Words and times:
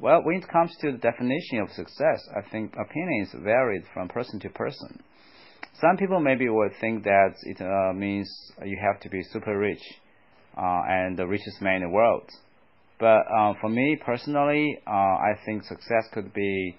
Well, 0.00 0.22
when 0.24 0.36
it 0.36 0.48
comes 0.48 0.74
to 0.80 0.92
the 0.92 0.98
definition 0.98 1.58
of 1.58 1.70
success, 1.72 2.26
I 2.34 2.40
think 2.50 2.72
opinions 2.72 3.34
vary 3.34 3.84
from 3.92 4.08
person 4.08 4.40
to 4.40 4.48
person. 4.48 5.02
Some 5.78 5.98
people 5.98 6.20
maybe 6.20 6.48
would 6.48 6.72
think 6.80 7.04
that 7.04 7.34
it 7.42 7.60
uh, 7.60 7.92
means 7.92 8.26
you 8.64 8.78
have 8.80 8.98
to 9.02 9.10
be 9.10 9.22
super 9.30 9.58
rich 9.58 9.82
uh, 10.56 10.82
and 10.88 11.18
the 11.18 11.26
richest 11.26 11.60
man 11.60 11.76
in 11.76 11.82
the 11.82 11.88
world. 11.90 12.30
But 12.98 13.26
uh, 13.30 13.52
for 13.60 13.68
me 13.68 13.98
personally, 14.02 14.78
uh, 14.86 14.90
I 14.90 15.34
think 15.44 15.64
success 15.64 16.08
could 16.14 16.32
be 16.32 16.76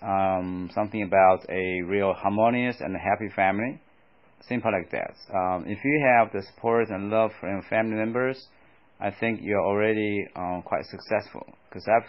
um, 0.00 0.70
something 0.74 1.02
about 1.02 1.44
a 1.50 1.82
real 1.82 2.14
harmonious 2.14 2.76
and 2.80 2.96
happy 2.96 3.28
family. 3.36 3.82
Simple 4.48 4.72
like 4.72 4.90
that. 4.92 5.14
Um, 5.34 5.64
if 5.66 5.78
you 5.84 6.06
have 6.06 6.32
the 6.32 6.40
support 6.42 6.88
and 6.88 7.10
love 7.10 7.32
from 7.38 7.62
family 7.68 7.96
members, 7.96 8.46
I 8.98 9.10
think 9.10 9.40
you're 9.42 9.64
already 9.64 10.26
um, 10.36 10.62
quite 10.64 10.86
successful. 10.86 11.46
Because 11.68 11.86
I've 11.88 12.08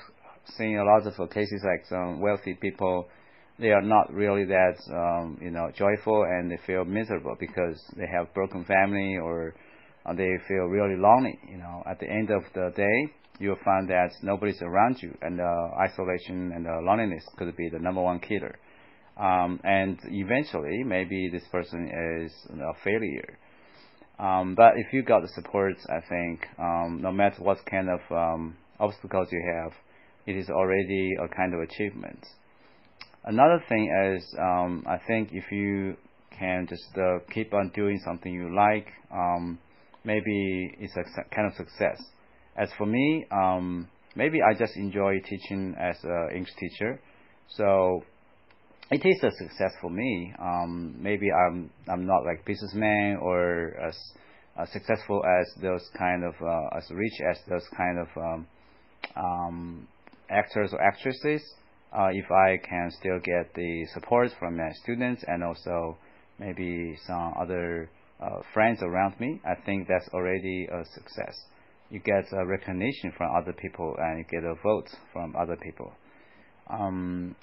seen 0.57 0.77
a 0.77 0.83
lot 0.83 1.05
of 1.05 1.29
cases 1.29 1.63
like 1.63 1.85
some 1.87 2.19
wealthy 2.21 2.53
people, 2.53 3.07
they 3.59 3.71
are 3.71 3.81
not 3.81 4.13
really 4.13 4.45
that 4.45 4.77
um, 4.93 5.37
you 5.41 5.49
know 5.49 5.71
joyful 5.75 6.23
and 6.23 6.51
they 6.51 6.59
feel 6.65 6.85
miserable 6.85 7.35
because 7.39 7.81
they 7.95 8.05
have 8.07 8.33
broken 8.33 8.63
family 8.65 9.17
or 9.17 9.55
uh, 10.05 10.13
they 10.13 10.29
feel 10.47 10.65
really 10.65 10.99
lonely. 10.99 11.37
You 11.49 11.57
know, 11.57 11.83
at 11.89 11.99
the 11.99 12.09
end 12.09 12.29
of 12.29 12.43
the 12.53 12.71
day, 12.75 13.13
you'll 13.39 13.57
find 13.63 13.89
that 13.89 14.11
nobody's 14.23 14.61
around 14.61 14.97
you, 15.01 15.15
and 15.21 15.39
uh, 15.39 15.69
isolation 15.79 16.51
and 16.53 16.67
uh, 16.67 16.79
loneliness 16.81 17.23
could 17.37 17.55
be 17.55 17.69
the 17.69 17.79
number 17.79 18.01
one 18.01 18.19
killer. 18.19 18.57
Um, 19.19 19.59
and 19.63 19.97
eventually, 20.03 20.83
maybe 20.83 21.29
this 21.31 21.43
person 21.51 21.89
is 22.25 22.31
a 22.51 22.73
failure. 22.83 23.39
Um, 24.19 24.55
but 24.55 24.73
if 24.77 24.93
you 24.93 25.03
got 25.03 25.21
the 25.21 25.27
support, 25.29 25.75
I 25.89 26.01
think 26.07 26.45
um, 26.59 26.99
no 27.01 27.11
matter 27.11 27.41
what 27.41 27.57
kind 27.69 27.87
of 27.89 27.99
um, 28.11 28.55
obstacles 28.79 29.27
you 29.31 29.43
have, 29.55 29.73
it 30.27 30.35
is 30.35 30.49
already 30.49 31.13
a 31.23 31.27
kind 31.33 31.53
of 31.53 31.61
achievement. 31.61 32.23
Another 33.23 33.63
thing 33.67 34.15
is, 34.15 34.35
um, 34.39 34.85
I 34.87 34.97
think 35.07 35.29
if 35.31 35.51
you 35.51 35.95
can 36.37 36.67
just 36.69 36.95
uh, 36.97 37.19
keep 37.33 37.53
on 37.53 37.71
doing 37.73 37.99
something 38.05 38.31
you 38.31 38.53
like, 38.55 38.87
um, 39.11 39.57
maybe 40.03 40.75
it's 40.79 40.95
a 40.95 41.35
kind 41.35 41.47
of 41.47 41.53
success. 41.55 41.97
As 42.57 42.69
for 42.77 42.85
me, 42.85 43.25
um, 43.31 43.87
maybe 44.15 44.39
I 44.41 44.53
just 44.53 44.75
enjoy 44.75 45.19
teaching 45.21 45.75
as 45.79 45.97
an 46.03 46.29
English 46.35 46.53
teacher, 46.59 46.99
so 47.49 48.03
it 48.91 49.05
is 49.05 49.23
a 49.23 49.31
success 49.31 49.73
for 49.81 49.89
me. 49.89 50.33
Um, 50.39 50.95
maybe 50.99 51.27
I'm 51.31 51.69
I'm 51.87 52.05
not 52.05 52.25
like 52.25 52.45
businessman 52.45 53.17
or 53.21 53.75
as, 53.85 53.97
successful 54.71 55.21
as 55.39 55.61
those 55.61 55.87
kind 55.97 56.23
of 56.23 56.33
uh, 56.41 56.77
as 56.77 56.89
rich 56.91 57.21
as 57.29 57.37
those 57.49 57.67
kind 57.75 57.99
of 57.99 58.07
um, 58.17 58.47
um, 59.15 59.87
actors 60.29 60.71
or 60.73 60.81
actresses. 60.81 61.41
Uh, 61.91 62.09
if 62.11 62.29
I 62.31 62.57
can 62.67 62.91
still 62.91 63.19
get 63.19 63.53
the 63.55 63.85
support 63.93 64.31
from 64.39 64.57
my 64.57 64.71
students 64.83 65.23
and 65.27 65.43
also 65.43 65.97
maybe 66.37 66.97
some 67.07 67.33
other 67.39 67.89
uh, 68.21 68.41
friends 68.53 68.79
around 68.81 69.19
me, 69.19 69.39
I 69.45 69.55
think 69.65 69.87
that's 69.87 70.09
already 70.13 70.67
a 70.71 70.83
success 70.93 71.35
you 71.89 71.99
get 71.99 72.25
a 72.33 72.45
recognition 72.45 73.13
from 73.17 73.35
other 73.35 73.53
people 73.53 73.95
and 73.97 74.19
you 74.19 74.25
get 74.29 74.43
a 74.43 74.55
vote 74.61 74.89
from 75.13 75.35
other 75.35 75.55
people. 75.55 75.91
Um, 76.69 77.35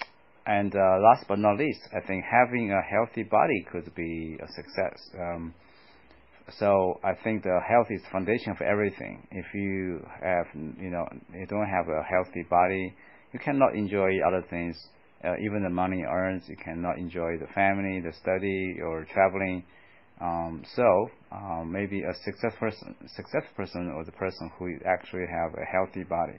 and 0.45 0.73
uh, 0.75 0.97
last 1.01 1.25
but 1.27 1.39
not 1.39 1.57
least, 1.57 1.79
I 1.91 2.05
think 2.05 2.23
having 2.23 2.71
a 2.71 2.81
healthy 2.81 3.23
body 3.23 3.65
could 3.71 3.93
be 3.95 4.37
a 4.41 4.47
success. 4.47 5.09
Um, 5.19 5.53
so 6.59 6.99
I 7.03 7.13
think 7.23 7.43
the 7.43 7.59
health 7.67 7.87
is 7.89 8.01
foundation 8.11 8.55
for 8.55 8.65
everything. 8.65 9.27
If 9.31 9.45
you 9.53 10.05
have, 10.21 10.45
you 10.53 10.91
know, 10.91 11.07
you 11.33 11.45
don't 11.47 11.67
have 11.67 11.87
a 11.87 12.03
healthy 12.03 12.43
body, 12.49 12.93
you 13.33 13.39
cannot 13.39 13.75
enjoy 13.75 14.19
other 14.25 14.43
things. 14.49 14.77
Uh, 15.23 15.33
even 15.43 15.63
the 15.63 15.69
money 15.69 16.03
earned, 16.03 16.43
you 16.47 16.55
cannot 16.55 16.99
enjoy 16.99 17.37
the 17.39 17.47
family, 17.55 17.99
the 17.99 18.13
study, 18.13 18.77
or 18.81 19.05
traveling. 19.11 19.63
Um, 20.21 20.63
so 20.75 21.09
um, 21.31 21.71
maybe 21.71 22.03
a 22.03 22.13
success 22.23 22.53
person, 22.59 22.95
success 23.15 23.43
person, 23.57 23.91
or 23.95 24.05
the 24.05 24.11
person 24.11 24.51
who 24.57 24.77
actually 24.85 25.25
have 25.29 25.53
a 25.55 25.65
healthy 25.65 26.03
body. 26.03 26.37